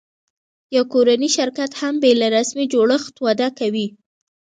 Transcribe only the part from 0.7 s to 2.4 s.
یو کورنی شرکت هم بېله